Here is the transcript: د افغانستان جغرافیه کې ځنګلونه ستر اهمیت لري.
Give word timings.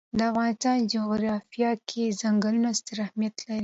د 0.17 0.19
افغانستان 0.31 0.77
جغرافیه 0.93 1.71
کې 1.89 2.15
ځنګلونه 2.21 2.69
ستر 2.79 2.97
اهمیت 3.05 3.35
لري. 3.45 3.59